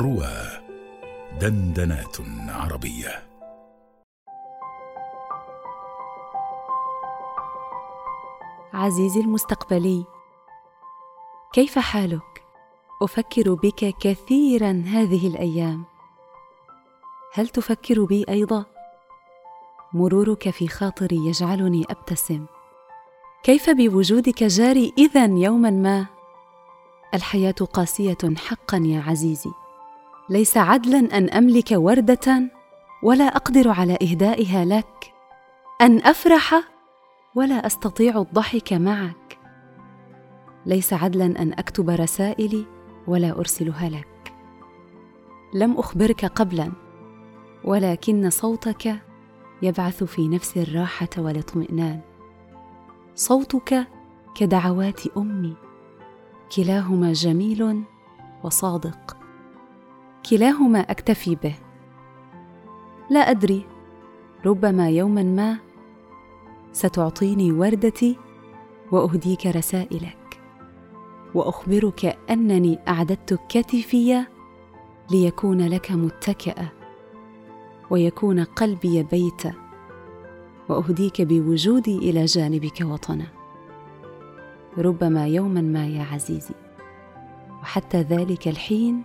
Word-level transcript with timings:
روى 0.00 0.32
دندنات 1.40 2.16
عربية. 2.48 3.22
عزيزي 8.72 9.20
المستقبلي 9.20 10.04
كيف 11.52 11.78
حالك؟ 11.78 12.42
أفكر 13.02 13.54
بك 13.54 13.94
كثيرا 14.00 14.84
هذه 14.86 15.26
الأيام. 15.26 15.84
هل 17.34 17.48
تفكر 17.48 18.04
بي 18.04 18.24
أيضا؟ 18.28 18.64
مرورك 19.92 20.50
في 20.50 20.68
خاطري 20.68 21.16
يجعلني 21.16 21.84
أبتسم. 21.90 22.46
كيف 23.42 23.70
بوجودك 23.70 24.44
جاري 24.44 24.92
اذا 24.98 25.24
يوما 25.24 25.70
ما؟ 25.70 26.06
الحياة 27.14 27.54
قاسية 27.72 28.18
حقا 28.36 28.76
يا 28.84 29.00
عزيزي. 29.00 29.50
ليس 30.30 30.56
عدلا 30.56 31.18
أن 31.18 31.30
أملك 31.30 31.68
وردة 31.72 32.50
ولا 33.02 33.24
أقدر 33.24 33.68
على 33.68 33.98
إهدائها 34.02 34.64
لك. 34.64 35.14
أن 35.80 35.98
أفرح 35.98 36.54
ولا 37.34 37.66
أستطيع 37.66 38.18
الضحك 38.18 38.72
معك. 38.72 39.38
ليس 40.66 40.92
عدلا 40.92 41.24
أن 41.24 41.52
أكتب 41.52 41.90
رسائلي 41.90 42.66
ولا 43.06 43.38
أرسلها 43.38 43.88
لك. 43.88 44.32
لم 45.54 45.78
أخبرك 45.78 46.24
قبلا 46.24 46.72
ولكن 47.64 48.30
صوتك 48.30 48.96
يبعث 49.62 50.04
في 50.04 50.28
نفسي 50.28 50.62
الراحة 50.62 51.08
والاطمئنان. 51.18 52.00
صوتك 53.14 53.86
كدعوات 54.34 55.06
أمي. 55.16 55.56
كلاهما 56.56 57.12
جميل 57.12 57.82
وصادق. 58.44 59.19
كلاهما 60.30 60.80
أكتفي 60.80 61.34
به. 61.34 61.54
لا 63.10 63.20
أدري 63.20 63.66
ربما 64.46 64.90
يوما 64.90 65.22
ما 65.22 65.58
ستعطيني 66.72 67.52
وردتي 67.52 68.16
وأهديك 68.92 69.46
رسائلك. 69.46 70.40
وأخبرك 71.34 72.18
أنني 72.30 72.78
أعددت 72.88 73.40
كتفي 73.48 74.24
ليكون 75.10 75.66
لك 75.66 75.92
متكئا 75.92 76.68
ويكون 77.90 78.44
قلبي 78.44 79.02
بيتا 79.02 79.52
وأهديك 80.68 81.22
بوجودي 81.22 81.98
إلى 81.98 82.24
جانبك 82.24 82.80
وطنا. 82.80 83.26
ربما 84.78 85.26
يوما 85.26 85.60
ما 85.60 85.86
يا 85.86 86.02
عزيزي. 86.02 86.54
وحتى 87.62 88.00
ذلك 88.02 88.48
الحين 88.48 89.02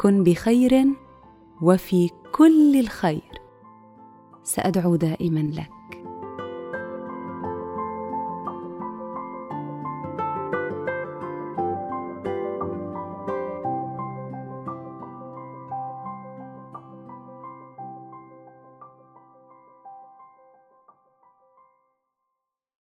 كن 0.00 0.24
بخير 0.24 0.86
وفي 1.62 2.10
كل 2.32 2.80
الخير. 2.80 3.40
سأدعو 4.42 4.96
دائما 4.96 5.40
لك. 5.40 5.70